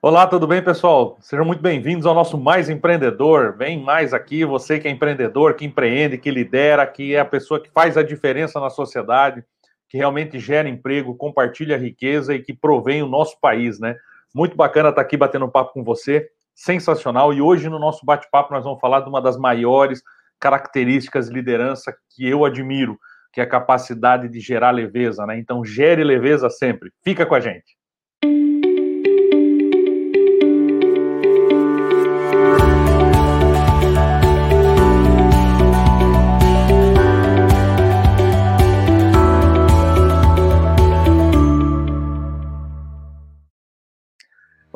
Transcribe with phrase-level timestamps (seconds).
[0.00, 1.18] Olá, tudo bem, pessoal?
[1.20, 3.56] Sejam muito bem-vindos ao nosso Mais Empreendedor.
[3.56, 7.60] Vem mais aqui, você que é empreendedor, que empreende, que lidera, que é a pessoa
[7.60, 9.42] que faz a diferença na sociedade,
[9.88, 13.96] que realmente gera emprego, compartilha riqueza e que provém o nosso país, né?
[14.32, 17.34] Muito bacana estar aqui batendo papo com você, sensacional.
[17.34, 20.00] E hoje no nosso bate-papo nós vamos falar de uma das maiores
[20.38, 22.96] características de liderança que eu admiro,
[23.32, 25.36] que é a capacidade de gerar leveza, né?
[25.36, 26.92] Então, gere leveza sempre.
[27.02, 27.77] Fica com a gente.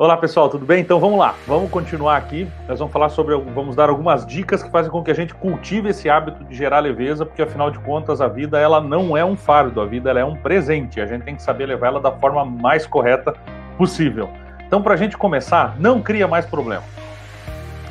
[0.03, 0.81] Olá pessoal, tudo bem?
[0.81, 2.45] Então vamos lá, vamos continuar aqui.
[2.67, 5.91] Nós vamos falar sobre, vamos dar algumas dicas que fazem com que a gente cultive
[5.91, 9.37] esse hábito de gerar leveza, porque afinal de contas a vida ela não é um
[9.37, 10.99] fardo, a vida ela é um presente.
[10.99, 13.33] A gente tem que saber levar ela da forma mais correta
[13.77, 14.29] possível.
[14.67, 16.83] Então para a gente começar, não cria mais problema.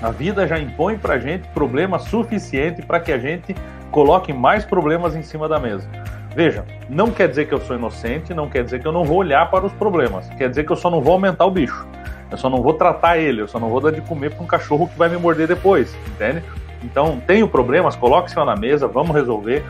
[0.02, 3.56] A vida já impõe para a gente problema suficiente para que a gente
[3.90, 5.88] coloque mais problemas em cima da mesa.
[6.36, 9.16] Veja, não quer dizer que eu sou inocente, não quer dizer que eu não vou
[9.16, 11.86] olhar para os problemas, quer dizer que eu só não vou aumentar o bicho.
[12.32, 14.46] Eu só não vou tratar ele, eu só não vou dar de comer para um
[14.46, 16.42] cachorro que vai me morder depois, entende?
[16.82, 19.62] Então, tenho problemas, coloque-se na mesa, vamos resolver.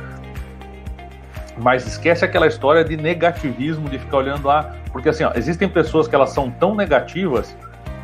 [1.59, 4.77] Mas esquece aquela história de negativismo, de ficar olhando lá.
[4.93, 7.55] Porque assim, ó, existem pessoas que elas são tão negativas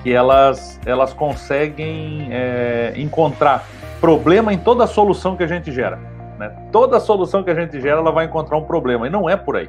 [0.02, 3.64] que elas, elas conseguem é, encontrar
[4.00, 5.98] problema em toda solução que a gente gera.
[6.38, 6.52] Né?
[6.70, 9.56] Toda solução que a gente gera, ela vai encontrar um problema, e não é por
[9.56, 9.68] aí.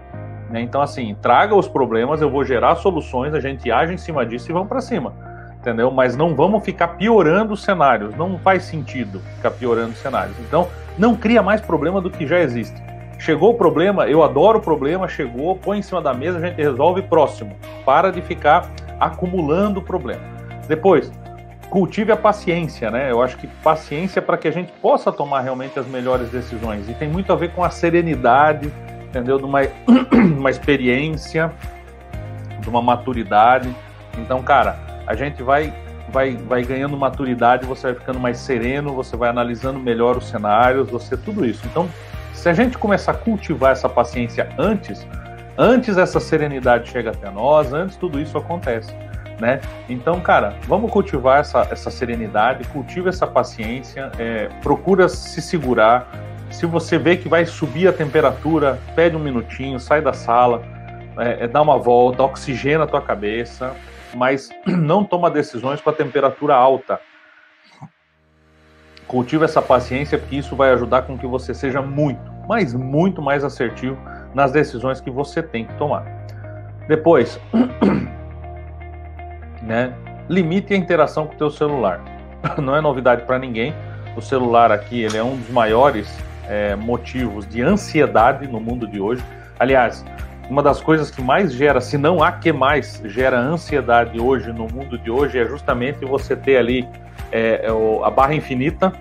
[0.50, 0.62] Né?
[0.62, 4.50] Então, assim, traga os problemas, eu vou gerar soluções, a gente age em cima disso
[4.50, 5.14] e vamos para cima.
[5.60, 5.92] Entendeu?
[5.92, 10.38] Mas não vamos ficar piorando os cenários, não faz sentido ficar piorando os cenários.
[10.40, 12.82] Então, não cria mais problema do que já existe.
[13.20, 16.56] Chegou o problema, eu adoro o problema, chegou, põe em cima da mesa, a gente
[16.56, 17.54] resolve próximo.
[17.86, 20.22] Para de ficar acumulando o problema.
[20.70, 21.12] Depois,
[21.70, 23.12] cultive a paciência, né?
[23.12, 26.90] Eu acho que paciência para que a gente possa tomar realmente as melhores decisões.
[26.90, 28.72] E tem muito a ver com a serenidade,
[29.10, 29.38] entendeu?
[29.38, 29.60] De uma,
[30.38, 31.52] uma experiência,
[32.60, 33.74] de uma maturidade.
[34.18, 35.74] Então, cara, a gente vai,
[36.10, 40.90] vai, vai ganhando maturidade, você vai ficando mais sereno, você vai analisando melhor os cenários,
[40.90, 41.66] você tudo isso.
[41.66, 41.90] Então,
[42.34, 45.06] se a gente começar a cultivar essa paciência antes,
[45.58, 48.94] antes essa serenidade chega até nós, antes tudo isso acontece
[49.40, 49.62] né?
[49.88, 56.10] Então, cara, vamos cultivar essa, essa serenidade, cultiva essa paciência, é, procura se segurar.
[56.52, 60.64] Se você vê que vai subir a temperatura, pede um minutinho, sai da sala,
[61.18, 63.76] é, é, dá uma volta, oxigena a tua cabeça,
[64.16, 67.00] mas não toma decisões com a temperatura alta.
[69.08, 73.44] Cultiva essa paciência, porque isso vai ajudar com que você seja muito, mas muito mais
[73.44, 73.98] assertivo
[74.34, 76.06] nas decisões que você tem que tomar.
[76.88, 77.40] Depois,
[79.62, 79.94] né?
[80.28, 82.02] Limite a interação com o teu celular.
[82.62, 83.74] Não é novidade para ninguém.
[84.16, 86.08] O celular aqui ele é um dos maiores
[86.50, 89.24] é, motivos de ansiedade no mundo de hoje.
[89.58, 90.04] Aliás,
[90.50, 94.68] uma das coisas que mais gera, se não há que mais gera ansiedade hoje no
[94.68, 96.88] mundo de hoje é justamente você ter ali
[97.32, 98.92] é, é a barra infinita,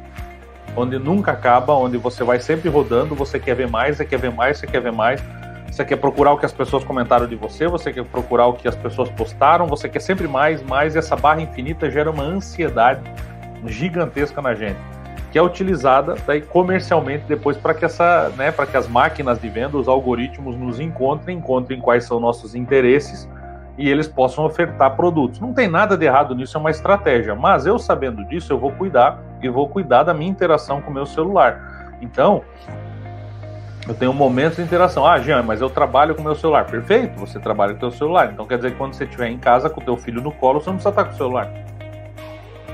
[0.77, 4.31] onde nunca acaba, onde você vai sempre rodando, você quer ver mais, você quer ver
[4.31, 5.21] mais, você quer ver mais
[5.71, 8.67] você quer procurar o que as pessoas comentaram de você, você quer procurar o que
[8.67, 13.03] as pessoas postaram, você quer sempre mais, mais, e essa barra infinita gera uma ansiedade
[13.67, 14.79] gigantesca na gente,
[15.31, 19.49] que é utilizada daí comercialmente depois para que essa, né, para que as máquinas de
[19.49, 23.29] venda, os algoritmos nos encontrem, encontrem quais são nossos interesses
[23.77, 25.39] e eles possam ofertar produtos.
[25.39, 28.73] Não tem nada de errado nisso, é uma estratégia, mas eu sabendo disso, eu vou
[28.73, 31.97] cuidar e vou cuidar da minha interação com o meu celular.
[32.01, 32.43] Então,
[33.87, 35.07] eu tenho momentos de interação.
[35.07, 36.67] Ah, Jean, mas eu trabalho com o meu celular.
[36.67, 38.31] Perfeito, você trabalha com o seu celular.
[38.31, 40.61] Então quer dizer que quando você estiver em casa com o teu filho no colo,
[40.61, 41.51] você não precisa estar com o celular.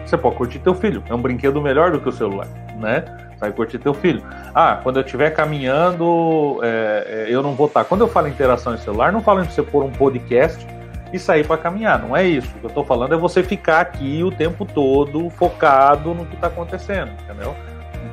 [0.05, 1.03] Você pode curtir teu filho.
[1.09, 3.05] É um brinquedo melhor do que o celular, né?
[3.39, 4.23] Vai curtir teu filho.
[4.55, 7.85] Ah, quando eu estiver caminhando, é, é, eu não vou estar.
[7.85, 10.67] Quando eu falo interação em celular, não falo em você pôr um podcast
[11.13, 12.01] e sair para caminhar.
[12.01, 12.49] Não é isso.
[12.57, 16.35] O que eu estou falando é você ficar aqui o tempo todo focado no que
[16.35, 17.55] está acontecendo, entendeu?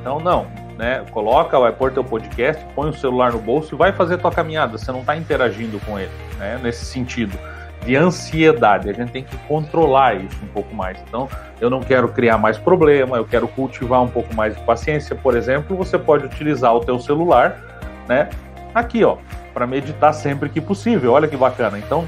[0.00, 0.46] Então, não
[0.76, 1.04] né?
[1.10, 4.76] Coloca, vai pôr teu podcast, põe o celular no bolso e vai fazer tua caminhada.
[4.76, 6.58] Você não está interagindo com ele, né?
[6.62, 7.38] Nesse sentido
[7.84, 8.88] de ansiedade.
[8.88, 11.02] A gente tem que controlar isso um pouco mais.
[11.08, 11.28] Então,
[11.60, 15.16] eu não quero criar mais problema, eu quero cultivar um pouco mais de paciência.
[15.16, 17.58] Por exemplo, você pode utilizar o teu celular,
[18.08, 18.30] né?
[18.74, 19.16] Aqui, ó,
[19.52, 21.12] para meditar sempre que possível.
[21.12, 21.78] Olha que bacana.
[21.78, 22.06] Então,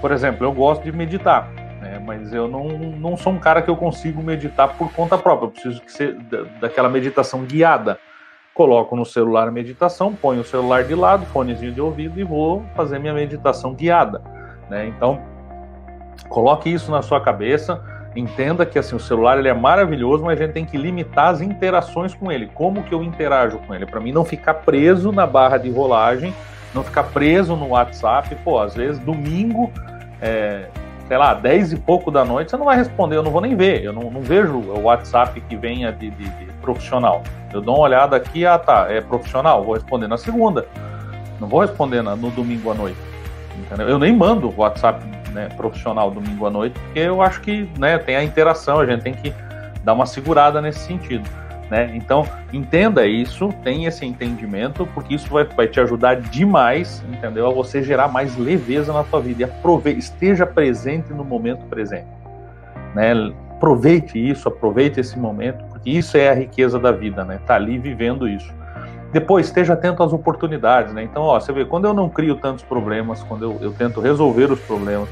[0.00, 1.48] por exemplo, eu gosto de meditar
[1.80, 2.00] né?
[2.04, 5.46] Mas eu não, não sou um cara que eu consigo meditar por conta própria.
[5.46, 6.14] Eu preciso que ser
[6.60, 7.98] daquela meditação guiada.
[8.54, 12.64] Coloco no celular a meditação, ponho o celular de lado, fonezinho de ouvido e vou
[12.74, 14.20] fazer minha meditação guiada,
[14.70, 14.86] né?
[14.86, 15.20] Então,
[16.28, 17.82] Coloque isso na sua cabeça.
[18.14, 21.40] Entenda que assim o celular ele é maravilhoso, mas a gente tem que limitar as
[21.40, 22.50] interações com ele.
[22.54, 23.86] Como que eu interajo com ele?
[23.86, 26.34] Para mim não ficar preso na barra de rolagem,
[26.74, 28.34] não ficar preso no WhatsApp.
[28.44, 29.70] Pô, às vezes domingo,
[30.20, 30.66] é,
[31.06, 33.54] sei lá, 10 e pouco da noite, você não vai responder, eu não vou nem
[33.54, 33.84] ver.
[33.84, 37.22] Eu não, não vejo o WhatsApp que venha de, de, de, profissional.
[37.52, 40.66] Eu dou uma olhada aqui, ah tá, é profissional, vou responder na segunda.
[41.40, 43.09] Não vou responder na, no domingo à noite.
[43.60, 43.88] Entendeu?
[43.88, 48.16] Eu nem mando WhatsApp né, profissional domingo à noite, porque eu acho que né, tem
[48.16, 49.32] a interação, a gente tem que
[49.84, 51.28] dar uma segurada nesse sentido.
[51.70, 51.92] Né?
[51.94, 57.46] Então, entenda isso, tenha esse entendimento, porque isso vai, vai te ajudar demais, entendeu?
[57.46, 62.08] A você gerar mais leveza na sua vida e aproveite, esteja presente no momento presente.
[62.92, 63.12] Né?
[63.52, 67.38] Aproveite isso, aproveite esse momento, porque isso é a riqueza da vida, né?
[67.46, 68.52] Tá ali vivendo isso.
[69.12, 71.02] Depois, esteja atento às oportunidades, né?
[71.02, 74.52] Então, ó, você vê, quando eu não crio tantos problemas, quando eu, eu tento resolver
[74.52, 75.08] os problemas,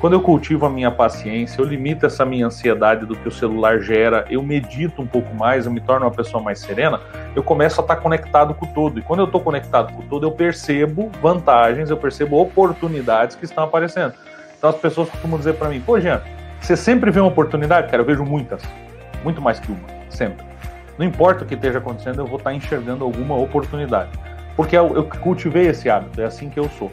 [0.00, 3.80] quando eu cultivo a minha paciência, eu limito essa minha ansiedade do que o celular
[3.80, 7.00] gera, eu medito um pouco mais, eu me torno uma pessoa mais serena,
[7.34, 9.00] eu começo a estar conectado com o todo.
[9.00, 13.44] E quando eu estou conectado com o todo, eu percebo vantagens, eu percebo oportunidades que
[13.44, 14.14] estão aparecendo.
[14.56, 16.22] Então as pessoas costumam dizer para mim, pô, Jean,
[16.60, 17.90] você sempre vê uma oportunidade?
[17.90, 18.62] Cara, eu vejo muitas,
[19.24, 20.47] muito mais que uma, sempre.
[20.98, 24.10] Não importa o que esteja acontecendo, eu vou estar enxergando alguma oportunidade.
[24.56, 26.90] Porque eu, cultivei esse hábito, é assim que eu sou.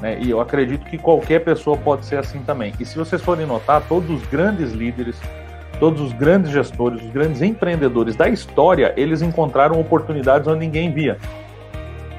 [0.00, 0.18] Né?
[0.20, 2.72] E eu acredito que qualquer pessoa pode ser assim também.
[2.78, 5.20] E se vocês forem notar, todos os grandes líderes,
[5.80, 11.18] todos os grandes gestores, os grandes empreendedores da história, eles encontraram oportunidades onde ninguém via.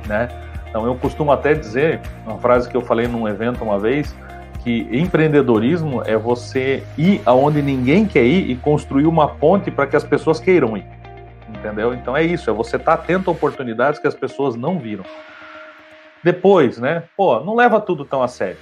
[0.05, 0.27] Né?
[0.69, 4.13] Então eu costumo até dizer, uma frase que eu falei num evento uma vez,
[4.61, 9.95] que empreendedorismo é você ir aonde ninguém quer ir e construir uma ponte para que
[9.95, 10.98] as pessoas queiram ir
[11.53, 11.93] entendeu?
[11.93, 15.03] Então é isso, é você estar tá atento a oportunidades que as pessoas não viram.
[16.23, 17.03] Depois, né?
[17.15, 18.57] Pô, não leva tudo tão a sério.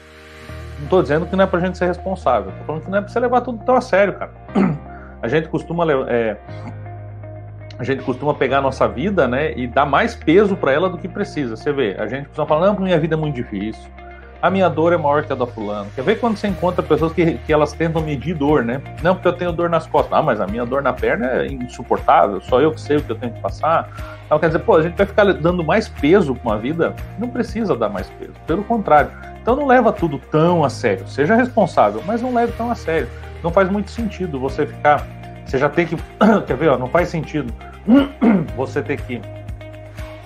[0.78, 3.02] Não estou dizendo que não é pra gente ser responsável, tô falando que não é
[3.02, 4.32] pra você levar tudo tão a sério, cara.
[5.20, 6.38] A gente costuma é,
[7.80, 10.98] a gente costuma pegar a nossa vida, né, e dar mais peso para ela do
[11.00, 11.56] que precisa.
[11.56, 13.90] Você vê, a gente costuma falar, não, minha vida é muito difícil
[14.42, 15.90] a minha dor é maior que a da fulano.
[15.96, 18.82] Quer ver quando você encontra pessoas que, que elas tentam medir dor, né?
[19.02, 20.14] Não, porque eu tenho dor nas costas.
[20.14, 23.12] Ah, mas a minha dor na perna é insuportável, só eu que sei o que
[23.12, 23.90] eu tenho que passar.
[24.26, 26.96] Então, quer dizer, pô, a gente vai ficar dando mais peso para uma vida?
[27.18, 29.12] Não precisa dar mais peso, pelo contrário.
[29.42, 31.08] Então não leva tudo tão a sério.
[31.08, 33.08] Seja responsável, mas não leve tão a sério.
[33.42, 35.08] Não faz muito sentido você ficar.
[35.46, 35.96] Você já tem que.
[36.46, 36.68] Quer ver?
[36.68, 37.54] Ó, não faz sentido
[38.58, 39.22] você ter que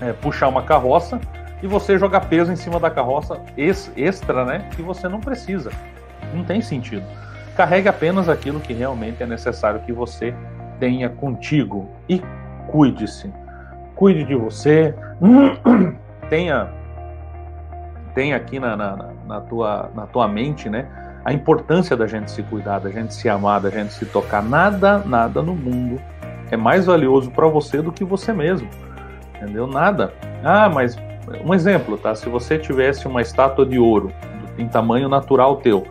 [0.01, 1.21] é, puxar uma carroça
[1.61, 4.69] e você jogar peso em cima da carroça extra, né?
[4.71, 5.71] Que você não precisa.
[6.33, 7.03] Não tem sentido.
[7.55, 10.33] Carregue apenas aquilo que realmente é necessário que você
[10.79, 12.21] tenha contigo e
[12.67, 13.31] cuide-se.
[13.95, 14.95] Cuide de você.
[16.29, 16.69] tenha
[18.13, 20.85] tenha aqui na, na, na, tua, na tua mente, né?
[21.23, 24.43] A importância da gente se cuidar, da gente se amar, da gente se tocar.
[24.43, 26.01] Nada, nada no mundo
[26.49, 28.67] é mais valioso para você do que você mesmo.
[29.35, 29.65] Entendeu?
[29.65, 30.13] Nada.
[30.43, 30.97] Ah, mas
[31.43, 32.13] um exemplo, tá?
[32.15, 34.11] Se você tivesse uma estátua de ouro
[34.57, 35.87] em tamanho natural teu,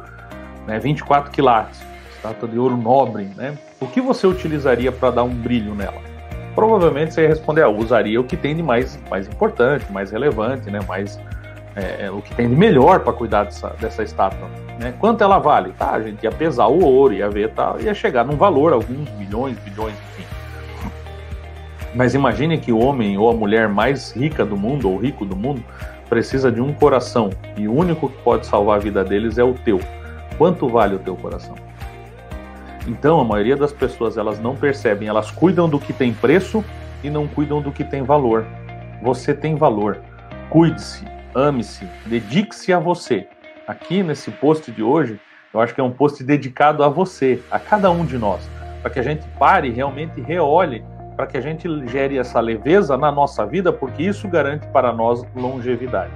[0.67, 1.81] né, 24 quilates,
[2.15, 3.57] estátua de ouro nobre, né?
[3.81, 6.01] O que você utilizaria para dar um brilho nela?
[6.55, 10.71] Provavelmente você ia responder, ah, usaria o que tem de mais, mais importante, mais relevante,
[10.71, 10.81] né?
[10.87, 11.19] Mais
[11.77, 14.49] é, é o que tem de melhor para cuidar dessa, dessa estátua.
[14.79, 14.93] Né?
[14.99, 15.73] Quanto ela vale?
[15.73, 19.09] Tá, a gente ia pesar o ouro, ia ver, tá, ia chegar num valor, alguns
[19.13, 20.10] milhões, bilhões, enfim.
[21.95, 25.37] Mas imagine que o homem ou a mulher mais rica do mundo ou rico do
[25.37, 25.63] mundo
[26.09, 29.55] precisa de um coração e o único que pode salvar a vida deles é o
[29.55, 29.81] teu.
[30.39, 31.55] Quanto vale o teu coração?
[32.87, 36.65] Então, a maioria das pessoas elas não percebem, elas cuidam do que tem preço
[37.05, 38.47] e não cuidam do que tem valor.
[39.03, 39.99] Você tem valor.
[40.49, 41.05] Cuide-se,
[41.35, 43.29] ame-se, dedique-se a você.
[43.67, 45.21] Aqui nesse post de hoje,
[45.53, 48.49] eu acho que é um post dedicado a você, a cada um de nós,
[48.81, 50.83] para que a gente pare e realmente reolhe
[51.21, 55.23] para que a gente gere essa leveza na nossa vida, porque isso garante para nós
[55.37, 56.11] longevidade.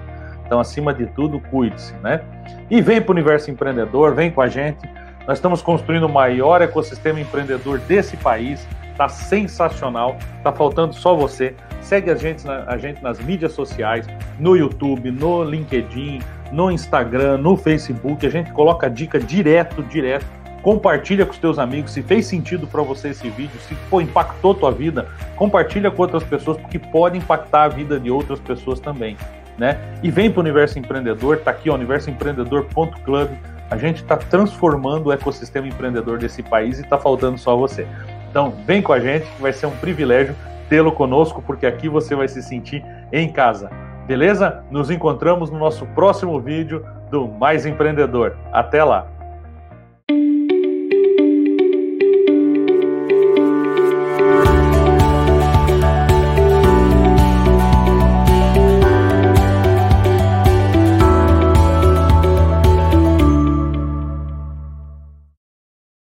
[0.47, 2.23] Então, acima de tudo, cuide-se, né?
[2.71, 4.89] E vem para o universo empreendedor, vem com a gente.
[5.29, 8.67] Nós estamos construindo o maior ecossistema empreendedor desse país.
[8.97, 10.17] Tá sensacional.
[10.43, 11.55] Tá faltando só você.
[11.83, 14.07] Segue a gente, a gente nas mídias sociais,
[14.39, 16.21] no YouTube, no LinkedIn,
[16.51, 18.27] no Instagram, no Facebook.
[18.27, 20.25] A gente coloca dica direto, direto
[20.65, 24.55] compartilha com os teus amigos, se fez sentido para você esse vídeo, se pô, impactou
[24.55, 25.07] tua vida,
[25.37, 29.15] compartilha com outras pessoas, porque pode impactar a vida de outras pessoas também,
[29.59, 29.79] né?
[30.03, 33.31] E vem para o Universo Empreendedor, tá aqui, ó, universoempreendedor.club,
[33.71, 37.87] a gente está transformando o ecossistema empreendedor desse país e está faltando só você.
[38.31, 40.35] Então, vem com a gente, que vai ser um privilégio
[40.71, 43.71] tê-lo conosco, porque aqui você vai se sentir em casa.
[44.07, 44.65] Beleza?
[44.71, 48.35] Nos encontramos no nosso próximo vídeo do Mais Empreendedor.
[48.51, 49.14] Até lá!